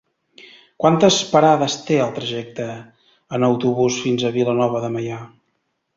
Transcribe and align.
Quantes 0.83 1.17
parades 1.33 1.75
té 1.89 1.99
el 2.05 2.15
trajecte 2.17 2.67
en 3.39 3.45
autobús 3.49 4.03
fins 4.07 4.27
a 4.31 4.37
Vilanova 4.39 4.83
de 4.87 4.91
Meià? 4.97 5.25